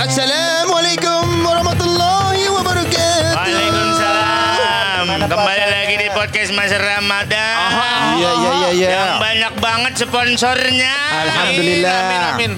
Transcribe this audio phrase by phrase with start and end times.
[0.00, 3.36] Assalamualaikum warahmatullahi wabarakatuh.
[3.36, 5.28] Waalaikumsalam.
[5.28, 8.16] Kembali lagi di podcast Mas Ramadan.
[8.16, 8.88] Iya iya iya iya.
[8.96, 10.96] Yang banyak banget sponsornya.
[11.28, 12.00] Alhamdulillah.
[12.00, 12.52] Amin, amin.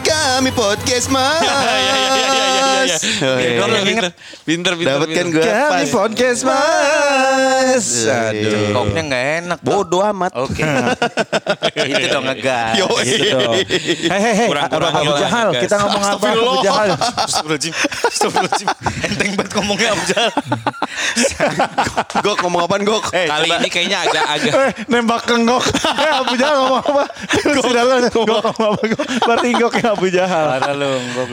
[0.00, 1.44] Kami podcast mas.
[1.44, 2.96] Iya iya iya iya iya.
[3.20, 3.60] Oh, iya.
[3.60, 4.08] Pinter, pinter,
[4.48, 4.88] pinter, pinter.
[4.88, 5.44] Dapat kan pinter.
[5.44, 7.47] gue Kami podcast mas.
[8.06, 8.74] Aduh.
[8.76, 9.58] Koknya nggak enak.
[9.64, 10.32] Bodoh amat.
[10.38, 10.62] Oke.
[11.90, 12.74] Itu dong ngegas.
[12.78, 13.54] Yo, Gitu dong.
[13.58, 16.88] Hei hei hei, Abu Jahal, kita ngomong apa Abu Jahal?
[16.94, 17.72] Astagfirullahaladzim.
[18.06, 18.68] Astagfirullahaladzim.
[19.04, 20.30] Enteng banget ngomongnya Abu Jahal.
[22.24, 23.02] Gok ngomong apaan gok?
[23.12, 25.64] Kali ini kayaknya agak agak Eh, nembak ke ngok.
[25.86, 27.04] Eh, Abu Jahal ngomong apa?
[27.38, 28.82] Sudah lo ngok ngomong apa?
[28.82, 29.06] Ngok.
[29.24, 30.46] Berarti ngoknya Abu Jahal.
[30.58, 30.90] Parah lu,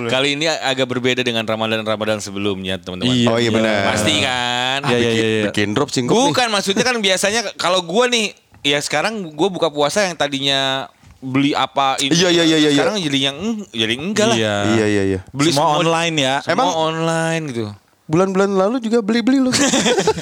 [0.07, 3.15] kali ini agak berbeda dengan Ramadan-Ramadan sebelumnya, teman-teman.
[3.27, 3.95] Oh iya benar.
[3.95, 4.79] Pasti kan?
[4.85, 5.25] Iya iya iya.
[5.25, 5.43] iya.
[5.49, 6.13] Bikin drop sih gok.
[6.13, 8.31] Bukan maksudnya kan biasanya kalau gua nih
[8.63, 10.87] ya sekarang gua buka puasa yang tadinya
[11.19, 12.13] beli apa ini.
[12.13, 12.79] Iya, iya, iya, iya, iya.
[12.79, 13.37] Sekarang jadi yang
[13.73, 14.37] jadi enggak lah.
[14.37, 14.55] Iya.
[14.71, 15.19] Iya iya iya.
[15.35, 16.35] Beli Semua online ya.
[16.39, 17.65] Semua Emang- online gitu.
[18.05, 19.49] Bulan-bulan lalu juga beli-beli lu.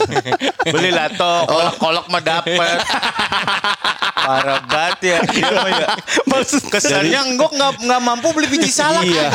[0.74, 2.80] Belilah toh, kolok-kolok mah dapet.
[4.24, 5.18] Parah banget ya.
[6.32, 9.04] Maksud Kesannya enggok nggak nggak mampu beli biji salak.
[9.04, 9.30] Iya.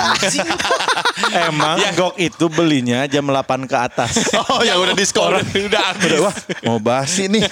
[1.49, 4.33] Emang Gok itu belinya jam 8 ke atas.
[4.51, 5.37] oh yang udah diskon.
[5.39, 6.09] Udah habis.
[6.09, 7.45] Udah, wah, mau basi nih.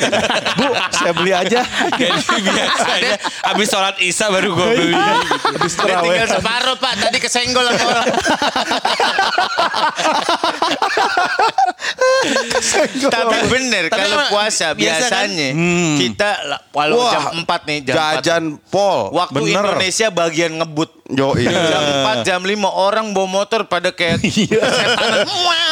[0.56, 1.61] Bu, saya beli aja.
[1.93, 4.97] Jadi biasanya habis sholat isya baru gue beli.
[4.97, 8.06] Habis Udah tinggal separuh pak, tadi kesenggol sama orang.
[13.07, 15.29] Tapi bener Tapi kalau puasa biasa kan?
[15.29, 15.49] biasanya
[15.97, 17.97] kita lah, walau Wah, jam 4 nih jam 4.
[17.97, 18.99] Jajan pol.
[19.11, 19.53] Waktu Bener.
[19.57, 20.91] Indonesia bagian ngebut.
[21.07, 21.83] Yo Jam
[22.19, 25.23] 4 jam 5 orang bawa motor pada kayak setanan.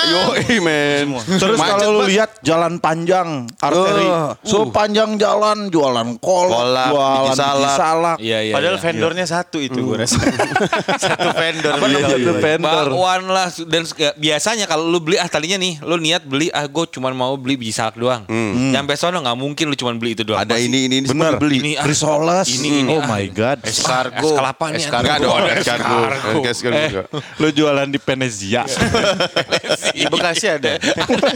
[0.04, 0.22] Yo
[0.60, 1.06] men.
[1.18, 4.36] Terus Macet, kalau lu lihat jalan panjang arteri, Uh.
[4.42, 7.74] so panjang jalan jualan kol, Kolak, jualan salak.
[7.74, 8.16] salak.
[8.18, 8.54] Iya iya.
[8.54, 8.84] Padahal iya.
[8.84, 10.20] vendornya satu itu gue rasa.
[11.04, 11.72] satu vendor.
[11.72, 12.32] Apa Iya, iya.
[12.32, 12.86] vendor?
[12.90, 13.82] Bakwan lah dan
[14.14, 17.56] biasanya kalau lu beli ah tadinya nih lu niat beli ah gue cuma mau beli
[17.56, 18.26] biji salak doang.
[18.28, 20.42] Nyampe sono nggak mungkin lu cuma beli itu doang.
[20.42, 21.32] Ada ini ini ini Bener.
[21.32, 21.56] semua beli.
[21.62, 22.48] Ini, ah, Risoles.
[22.50, 23.06] Ini, ini, oh ah.
[23.06, 23.58] my god.
[23.62, 24.26] Escargo.
[24.26, 24.78] Es kelapa nih.
[24.82, 25.06] Escargo.
[25.06, 25.96] Enggak Ada escargo.
[26.02, 26.40] escargo.
[26.44, 26.90] Escargo Eh,
[27.38, 28.62] lu jualan di Venezia.
[29.94, 30.74] Di Bekasi ada.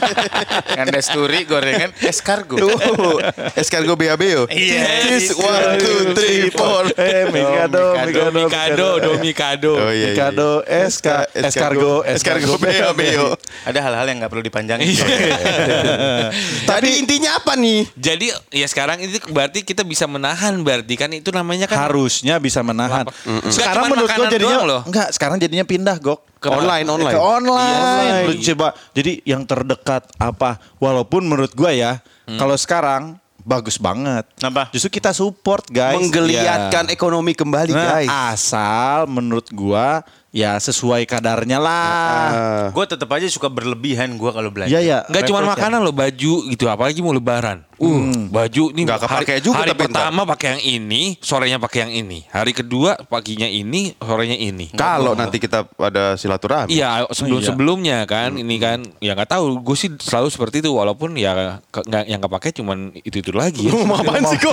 [0.82, 2.58] Anda sturi gorengan escargo.
[2.58, 3.22] Tuh,
[3.54, 4.42] escargo BAB yo.
[4.50, 4.82] Iya.
[5.06, 6.90] Cheese, one, two, three, four.
[6.98, 9.72] eh, Mikado, Mikado, Domikado, Domikado.
[9.78, 9.94] Oh iya.
[9.94, 11.06] iya, Mikado, SK,
[11.38, 13.26] escargo, escargo BAB yo.
[13.62, 14.87] Ada hal-hal yang nggak perlu dipanjangin.
[16.70, 17.88] Tadi intinya apa nih?
[17.96, 22.60] Jadi ya sekarang itu berarti kita bisa menahan berarti kan itu namanya kan Harusnya bisa
[22.64, 23.04] menahan.
[23.08, 23.14] Lapar.
[23.26, 23.52] Mm-mm.
[23.52, 24.80] Sekarang menurut gua makanan jadinya loh.
[24.86, 26.20] enggak, sekarang jadinya pindah, Gok.
[26.38, 27.14] Ke Online, online.
[27.14, 27.74] Ke online.
[27.74, 28.26] Iya, online.
[28.26, 30.62] Lu coba jadi yang terdekat apa?
[30.78, 31.92] Walaupun menurut gua ya,
[32.38, 34.28] kalau sekarang bagus banget.
[34.36, 34.68] Kenapa?
[34.68, 35.96] Justru kita support, guys.
[35.96, 38.08] Menggeliatkan ekonomi kembali, Nah, guys.
[38.36, 42.28] asal menurut gua ya sesuai kadarnya lah.
[42.28, 42.66] Ah.
[42.68, 44.70] Gue tetap aja suka berlebihan gue kalau belanja.
[44.70, 44.98] Iya ya.
[45.08, 45.48] Enggak cuma ya.
[45.56, 46.68] makanan loh, baju gitu.
[46.68, 47.64] Apalagi mau lebaran.
[47.78, 51.78] Uh, baju nih Nggak kepake hari, juga hari tapi pertama pakai yang ini, sorenya pakai
[51.86, 52.26] yang ini.
[52.26, 54.74] Hari kedua paginya ini, sorenya ini.
[54.74, 56.74] Kalau nanti kita ada silaturahmi.
[56.74, 57.46] Iya sebelum iya.
[57.46, 61.86] sebelumnya kan ini kan ya nggak tahu gue sih selalu seperti itu walaupun ya ke-
[61.86, 63.72] nggak yang kepake cuman itu itu lagi ya.
[63.72, 64.52] Ngomong apaan sih kok?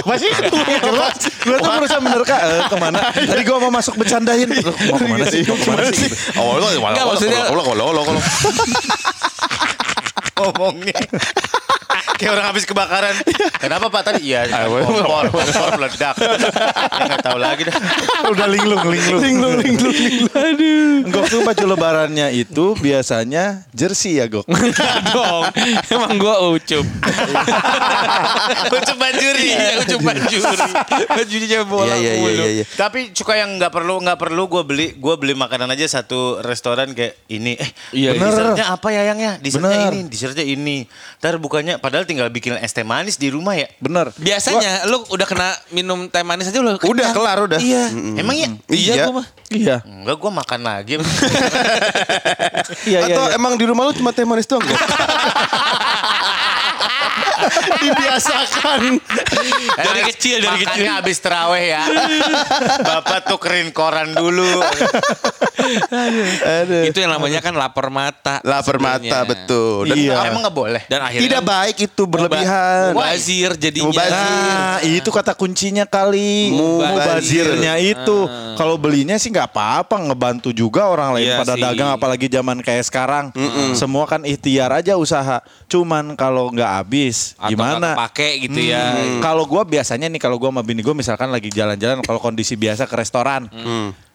[0.00, 0.32] apa sih?
[1.42, 2.98] Gue tuh berusaha menerka eh, ke mana?
[3.12, 4.48] Tadi gue mau masuk bercandain.
[4.88, 5.44] Mau ke mana sih?
[5.44, 6.08] Mau ke mana sih?
[6.40, 8.12] Oh, lo Nggak, maksudnya- lo lo lo lo
[10.44, 10.98] Ngomongnya.
[12.12, 13.14] Kayak orang habis kebakaran.
[13.58, 14.30] Kenapa Pak tadi?
[14.30, 16.14] Iya, kompor, kompor meledak.
[16.14, 17.74] Ya nggak tahu lagi dah.
[18.30, 19.20] Udah linglung, linglung.
[19.20, 19.94] Linglung, linglung,
[20.30, 21.02] Aduh.
[21.04, 24.46] Gok tuh baju lebarannya itu biasanya jersey ya, Gok.
[25.10, 25.44] dong
[25.90, 26.86] emang gue ucup
[28.72, 29.42] Ucup banjuri.
[29.48, 30.40] iya ucup banjuri
[31.08, 32.64] bajunya bola Iya iya iya iya.
[32.68, 36.92] Tapi suka yang nggak perlu nggak perlu gue beli gue beli makanan aja satu restoran
[36.92, 38.22] kayak ini eh Iya, bener.
[38.22, 38.30] iya.
[38.30, 39.92] dessertnya apa ya yangnya dessertnya Bener.
[39.92, 40.00] ini
[40.32, 40.88] dessertnya ini
[41.20, 44.08] ntar bukannya padahal tinggal bikin es teh manis di rumah ya Bener.
[44.16, 47.60] biasanya lu udah kena minum teh manis aja lu Udah kelar udah.
[47.60, 49.04] iya emang ya iya Iya.
[49.04, 49.76] gua mah Iya.
[49.84, 50.94] enggak gue makan lagi
[52.88, 53.12] Iya, iya.
[53.12, 53.36] Atau iya.
[53.36, 54.64] emang di rumah lu cuma teh manis doang?
[57.82, 58.80] Dibiasakan
[59.72, 60.86] Dari kecil, dari Makannya kecil.
[60.92, 61.84] habis terawih ya
[62.88, 64.62] bapak tukerin koran dulu
[66.42, 66.82] Aduh.
[66.84, 69.10] itu yang namanya kan lapar mata Lapar sebenarnya.
[69.12, 69.82] mata betul.
[69.84, 70.18] Dan Iya.
[70.26, 72.90] emang nggak boleh dan akhirnya tidak baik itu berlebihan.
[72.92, 74.12] mubazir jadinya Mubazir.
[74.12, 76.50] Nah, itu kata kuncinya kali.
[76.50, 76.90] Mubazir.
[76.92, 78.18] Mubazirnya itu.
[78.52, 81.62] Kalau belinya sih nggak apa-apa, ngebantu juga orang lain Iya pada sih.
[81.62, 83.24] dagang apalagi zaman kayak sekarang.
[83.72, 85.40] Semua kan ikhtiar aja usaha.
[85.66, 87.94] Cuman kalau nggak habis, Atau gimana?
[87.96, 92.00] kepake gitu ya Kalau gua biasanya nih kalau gua sama bini gua misalkan lagi jalan-jalan
[92.04, 93.48] kalau kondisi biasa ke restoran.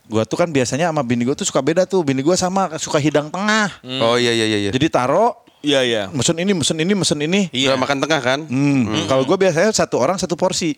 [0.07, 1.99] Gua tuh kan biasanya sama bini gue tuh suka beda tuh.
[1.99, 3.67] Bini gue sama suka hidang tengah.
[3.99, 4.71] Oh iya iya iya.
[4.71, 6.03] Jadi taro Iya iya.
[6.13, 7.41] mesen ini, mesen ini, mesen ini.
[7.49, 7.73] Iya.
[7.75, 8.39] makan tengah kan?
[8.45, 9.09] Hmm.
[9.09, 10.77] Kalau gue biasanya satu orang satu porsi.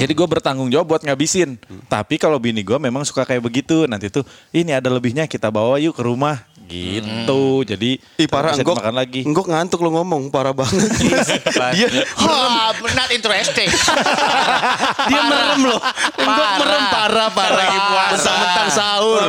[0.00, 1.60] Jadi gue bertanggung jawab buat ngabisin.
[1.86, 3.84] Tapi kalau bini gue memang suka kayak begitu.
[3.86, 6.42] Nanti tuh ini ada lebihnya kita bawa yuk ke rumah.
[6.66, 7.62] Gitu.
[7.62, 8.76] Jadi Ih parah bisa enggok.
[8.82, 9.20] dimakan lagi.
[9.22, 10.90] Enggok ngantuk lo ngomong, parah banget.
[11.78, 11.86] Dia
[12.18, 13.70] Wah, not interesting.
[15.10, 15.78] Dia merem loh.
[16.18, 17.54] Enggok merem parah parah.
[17.56, 18.10] Lagi puasa.
[18.18, 19.22] Mentang-mentang sahur.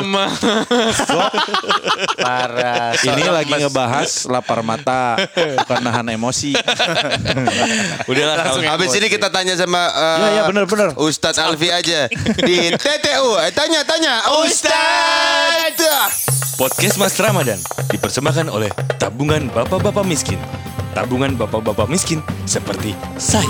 [2.18, 2.98] Parah.
[2.98, 5.22] Ini lagi ngebahas lapar mata,
[5.64, 6.58] bukan nahan emosi.
[8.10, 10.90] Udahlah kalau Habis ini kita tanya sama uh, Iya, iya, bener, bener.
[10.98, 12.10] Ustadz Alfi aja
[12.42, 13.38] di TTU.
[13.46, 15.86] Eh, Tanya tanya Ustadz.
[16.58, 17.62] Podcast Mas Ramadan
[17.94, 20.42] dipersembahkan oleh Tabungan Bapak-Bapak Miskin.
[20.98, 22.18] Tabungan Bapak-Bapak Miskin
[22.50, 23.46] seperti saya.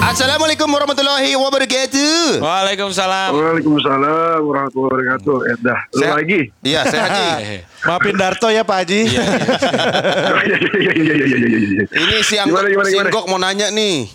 [0.00, 2.40] Assalamualaikum warahmatullahi wabarakatuh.
[2.40, 3.36] Waalaikumsalam.
[3.36, 5.36] Waalaikumsalam warahmatullahi wabarakatuh.
[5.44, 5.80] Eh, dah.
[5.92, 6.16] Lu Sehat?
[6.16, 6.40] lagi?
[6.64, 7.28] Iya, sehat Ji.
[7.80, 9.08] Maafin Darto ya Pak Haji.
[9.08, 9.40] Iya, iya.
[12.00, 12.96] Ini si Anggok, gimana, si?
[12.96, 14.08] Anggok mau nanya nih.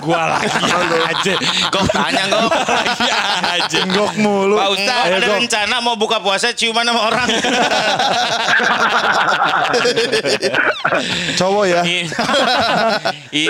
[0.00, 0.48] Gua lagi
[1.12, 1.34] aja.
[1.68, 2.50] Kok tanya kok?
[2.64, 3.08] Lagi
[3.50, 3.78] aja.
[3.84, 4.56] Enggok mulu.
[4.56, 5.36] Pak Ustadz, Ayo, ada Gok.
[5.36, 7.28] rencana mau buka puasa ciuman sama orang.
[11.36, 11.82] Cowok ya.
[11.84, 12.08] Ini,
[13.32, 13.48] ini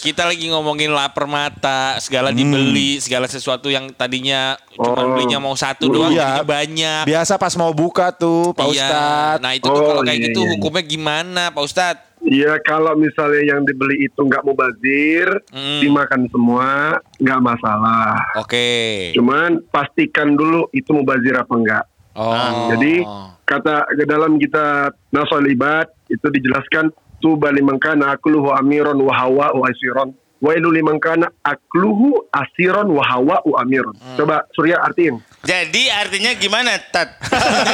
[0.00, 5.14] kita lagi ngomongin lapar mata, segala dibeli, segala sesuatu yang tadinya cuma Oh.
[5.14, 6.42] belinya mau satu doang, Iya.
[6.42, 7.06] banyak.
[7.06, 8.72] Biasa pas mau buka tuh Pak Iya.
[8.74, 9.40] Ustadz.
[9.40, 10.50] Nah itu tuh Oh, kalau kayak iya, gitu iya.
[10.52, 12.02] hukumnya gimana Pak Ustadz?
[12.24, 15.80] Iya, kalau misalnya yang dibeli itu nggak mau bazir, Hmm.
[15.80, 16.68] dimakan semua,
[17.16, 18.16] nggak masalah.
[18.36, 19.12] Oke.
[19.12, 21.84] Cuman pastikan dulu itu mau bazir apa enggak.
[22.14, 22.72] Oh.
[22.72, 23.04] Jadi
[23.44, 26.88] kata ke dalam kita Nasol Ibad itu dijelaskan
[27.20, 30.16] tuba liman kana akluhu amiron wa hawa wa asiron.
[30.44, 33.96] Wailu liman kana akluhu asiron wa hawa wa amiron.
[34.12, 35.16] Coba Surya artiin.
[35.40, 37.16] Jadi artinya gimana, Tat?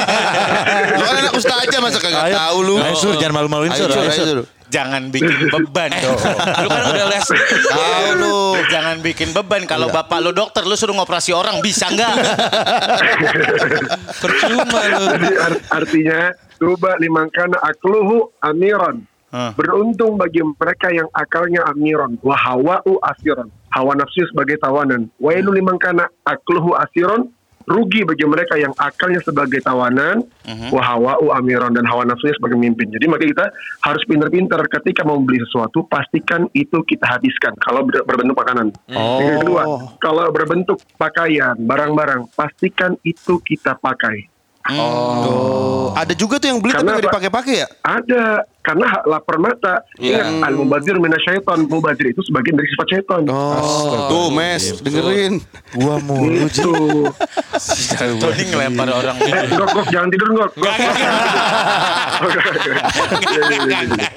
[0.95, 2.75] Lu kan anak ustaz aja masa kagak tahu lu.
[2.79, 3.91] Ayo, Sur, jangan malu-maluin, Sur.
[3.91, 4.39] Ayo, Sur.
[4.71, 6.19] Jangan bikin beban dong.
[6.63, 7.27] Lu kan udah les.
[7.67, 8.39] Tahu lu.
[8.67, 9.67] Jangan bikin beban.
[9.67, 12.11] Kalau bapak lu dokter, lu suruh ngoperasi orang bisa nggak?
[14.21, 15.03] Percuma lu.
[15.11, 16.19] Jadi art- artinya
[16.55, 19.03] tuba liman kana akluhu amiron.
[19.31, 19.55] Hah.
[19.55, 22.19] Beruntung bagi mereka yang akalnya amiron.
[22.19, 23.47] Wa hawa'u asiron.
[23.71, 25.07] Hawa nafsu sebagai tawanan.
[25.17, 27.31] Wailu liman kana akluhu asiron.
[27.61, 30.27] Rugi bagi mereka yang akalnya sebagai tawanan.
[30.67, 31.71] Wa hawa'u amiron.
[31.71, 32.91] Dan hawa nafsunya sebagai mimpin.
[32.91, 33.45] Jadi makanya kita
[33.81, 35.85] harus pinter-pinter ketika mau beli sesuatu.
[35.85, 37.55] Pastikan itu kita habiskan.
[37.55, 38.75] Kalau ber- berbentuk makanan.
[39.21, 39.63] Yang kedua,
[39.97, 42.33] kalau berbentuk pakaian, barang-barang.
[42.33, 44.27] Pastikan itu kita pakai.
[44.69, 45.89] Oh.
[45.97, 47.09] Ada juga tuh yang beli tapi Karena nggak apa?
[47.09, 47.67] dipakai-pakai ya?
[47.81, 48.23] Ada
[48.61, 49.81] karena lapar mata.
[49.97, 50.21] Iya.
[50.21, 51.65] Ingat al mubazir minasyaiton.
[51.65, 53.23] Mubazir itu sebagian dari sifat syaiton.
[53.25, 55.41] Oh, tuh mes, dengerin.
[55.73, 56.45] Gua mulu.
[56.45, 56.69] Itu.
[58.21, 59.17] Tony ngelempar orang.
[59.17, 60.51] eh, gok, gok, jangan tidur gok.
[60.55, 60.73] Gok.
[62.21, 64.09] Iya, iya, iya, iya.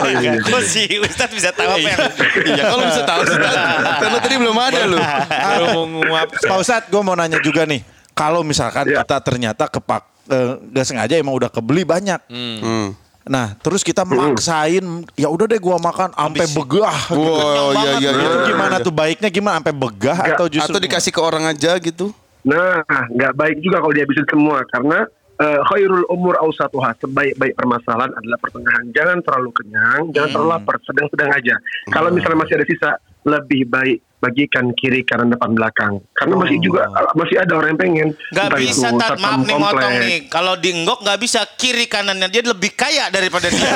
[0.00, 0.32] Oh, iya, iya.
[0.40, 2.00] Kok si Ustadz bisa tahu apa yang...
[2.52, 3.20] Iya, kalau bisa tahu.
[4.02, 4.98] Karena tadi belum ada lu.
[5.28, 6.28] Baru mau nguap.
[6.32, 7.84] Pak Ustadz, gue mau nanya juga nih.
[8.12, 9.02] Kalau misalkan Ya.
[9.02, 12.20] kita ternyata kepak eh, nggak sengaja emang udah kebeli banyak.
[12.30, 12.94] Hmm.
[13.22, 14.82] Nah, terus kita maksain,
[15.14, 16.98] ya udah deh gua makan sampai begah.
[17.06, 17.22] gitu.
[17.22, 18.26] Wow, iya iya iya.
[18.26, 21.78] Itu gimana tuh baiknya gimana sampai begah Nggak, atau justru Atau dikasih ke orang aja
[21.78, 22.10] gitu.
[22.42, 25.06] Nah, nggak baik juga kalau dihabisin semua karena
[25.38, 28.84] eh, khairul umur ausatuha sebaik-baik permasalahan adalah pertengahan.
[28.90, 31.54] Jangan terlalu kenyang, jangan terlalu lapar, sedang-sedang aja.
[31.90, 32.90] Kalau misalnya masih ada sisa,
[33.22, 35.98] lebih baik bagikan kiri kanan depan belakang.
[36.22, 36.86] Karena masih juga
[37.18, 38.08] masih ada orang yang pengen.
[38.32, 39.18] Gak Entah bisa, itu Tat.
[39.18, 40.18] Maaf nih motong nih.
[40.30, 42.30] Kalau di Enggok gak bisa kiri kanannya.
[42.30, 43.72] Dia lebih kaya daripada dia.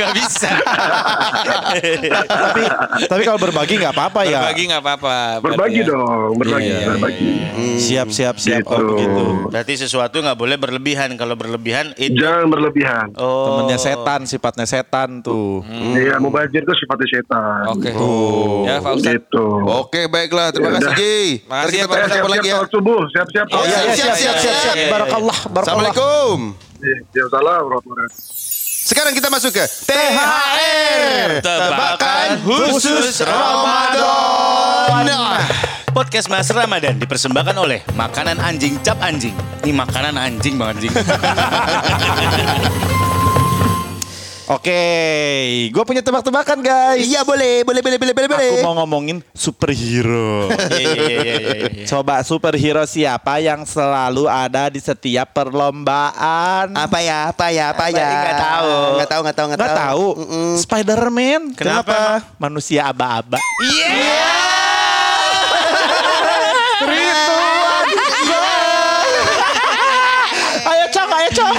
[0.00, 0.50] gak bisa.
[2.26, 2.62] tapi
[3.10, 4.40] tapi kalau berbagi nggak apa-apa ya.
[4.40, 5.16] Berbagi nggak apa-apa.
[5.42, 5.86] Berbagi berarti ya.
[5.90, 7.30] dong, berbagi, iya, berbagi.
[7.76, 8.86] Siap siap siap oh Gitu.
[8.92, 9.24] begitu.
[9.50, 11.10] Berarti sesuatu gak boleh berlebihan.
[11.16, 12.20] Kalau berlebihan itu...
[12.20, 13.06] Jangan berlebihan.
[13.16, 13.56] Oh.
[13.56, 15.64] Temennya setan, sifatnya setan tuh.
[15.96, 17.62] Iya, mubazir itu sifatnya setan.
[17.72, 17.90] Oke.
[18.62, 19.14] Ya Pak Ustadz.
[19.18, 19.44] Gitu.
[19.66, 20.46] Oke, baiklah.
[20.50, 20.94] Terima Ya kasih.
[20.94, 21.16] Ji.
[21.44, 21.96] Makasih kita ya, Pak.
[21.96, 22.56] tanya apa Siap-siap lagi ya.
[22.68, 23.46] subuh, siap-siap.
[23.50, 24.74] Oh, iya, siap, siap, siap, siap.
[24.88, 25.92] Barakallah, barakallah.
[25.92, 26.36] Assalamualaikum.
[26.76, 28.08] Iya, salam warahmatullahi
[28.86, 31.28] Sekarang kita masuk ke THR.
[31.42, 35.02] Tebakan khusus Ramadan.
[35.02, 35.42] Nah,
[35.90, 39.34] Podcast Mas Ramadan dipersembahkan oleh Makanan Anjing Cap Anjing.
[39.64, 40.92] Ini makanan anjing bang anjing.
[44.46, 45.42] Oke, okay.
[45.74, 47.02] gue punya tebak-tebakan guys.
[47.02, 48.50] Iya boleh, boleh, boleh, boleh, boleh.
[48.54, 50.46] Aku mau ngomongin superhero.
[50.70, 51.70] yeah, yeah, yeah, yeah, yeah.
[51.82, 51.86] Iya.
[51.90, 56.78] Coba superhero siapa yang selalu ada di setiap perlombaan?
[56.78, 58.06] Apa ya, apa ya, apa, apa ya?
[58.06, 59.74] Eh, gak tahu, gak tahu, gak tahu, gak, gak tahu.
[59.82, 60.06] tahu.
[60.14, 60.50] Mm -mm.
[60.62, 61.42] Spiderman.
[61.58, 61.90] Kenapa?
[61.90, 62.38] Kenapa?
[62.38, 63.42] Manusia aba-aba.
[63.66, 63.90] Iya.
[63.90, 64.14] -aba.
[66.86, 66.86] Yeah!
[66.86, 67.84] Ritual.
[70.70, 71.56] ayo cong, ayo cong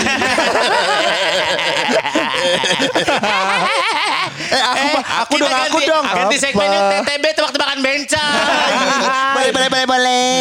[4.47, 6.03] eh aku mah, aku dong, aku ganti- dong.
[6.05, 8.33] Ganti segmennya TTB tebak-tebakan bencong.
[9.35, 10.31] boleh, boleh, boleh, boleh.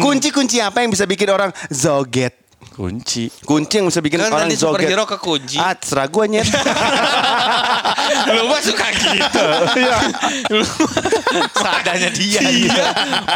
[0.00, 2.41] Kunci-kunci apa yang bisa bikin orang zoget?
[2.72, 3.28] Kunci.
[3.44, 4.88] Kunci yang bisa bikin Kan orang tadi zoget.
[4.88, 5.56] superhero kekunci.
[5.60, 6.48] Ah, terserah gue nyet.
[8.34, 9.44] Lu mah suka gitu.
[10.56, 10.64] Lu
[11.52, 12.40] Seadanya dia.
[12.40, 12.86] Iya.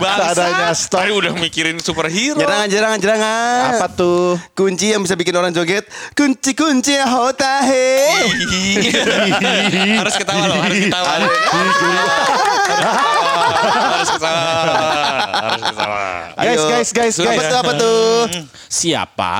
[0.01, 0.33] Bangsa.
[0.33, 1.01] Seadanya stop.
[1.05, 2.41] Tadi udah mikirin superhero.
[2.41, 3.71] Jerangan, jerangan, jerangan.
[3.77, 4.41] Apa tuh?
[4.57, 5.85] Kunci yang bisa bikin orang joget.
[6.17, 7.93] Kunci-kunci hotahe.
[10.01, 11.09] harus ketawa loh, harus ketawa.
[11.21, 13.26] harus ketawa.
[13.37, 14.11] Harus
[15.69, 16.05] ketawa.
[16.37, 16.69] Guys, Ayo.
[16.69, 17.47] guys, guys, Apa guys.
[17.49, 18.11] tuh, apa tuh?
[18.69, 19.33] Siapa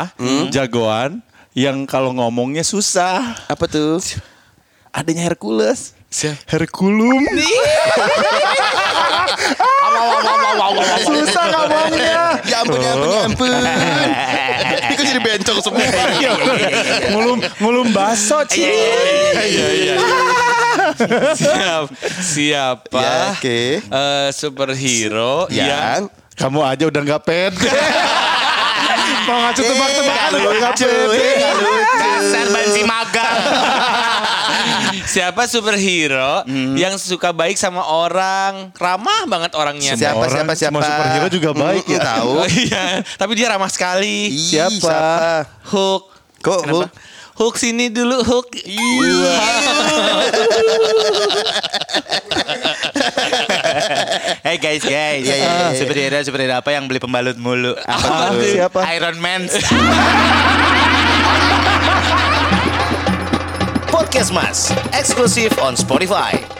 [0.49, 1.11] jagoan
[1.53, 3.37] yang kalau ngomongnya susah?
[3.49, 4.01] Apa tuh?
[4.93, 5.93] Adanya Hercules.
[6.49, 7.21] Herculum.
[11.07, 12.41] Susah ngomongnya.
[12.47, 13.51] Ya ampun, ya ampun, ya ampun.
[14.97, 15.87] Kok jadi bencong semua.
[17.13, 18.65] ngulum ngulum baso, Ci.
[21.37, 21.89] Siap,
[22.23, 23.01] siapa?
[23.01, 23.61] Ya, oke.
[23.81, 26.03] eh, superhero yang Yang
[26.37, 27.65] Kamu aja udah nggak pede.
[29.27, 31.19] Mau tebak-tebakan Eh, lucu, pede.
[31.19, 31.99] eh, nggak lucu.
[31.99, 33.37] Dasar banci magang.
[35.13, 39.93] siapa superhero yang suka baik sama orang, ramah banget orangnya.
[39.95, 40.79] Siapa, Orang, siapa, siapa?
[40.79, 42.01] semua superhero juga baik ya.
[42.01, 42.31] Tahu.
[42.37, 44.31] Oh iya, tapi dia ramah sekali.
[44.31, 45.43] Ih, Siapa?
[45.67, 46.03] Hook.
[46.39, 46.87] Kok Kenapa?
[46.87, 46.91] Hook?
[47.37, 48.49] Hook sini dulu Hook.
[54.57, 55.21] Hey guys, guys.
[55.21, 55.77] Iya, iya, iya.
[55.77, 57.77] Superhero, superhero apa yang beli pembalut mulu?
[57.77, 58.41] Apa tuh?
[58.41, 58.89] Siapa?
[58.97, 59.45] Iron Man.
[63.93, 66.56] Podcast Mas, eksklusif on Spotify.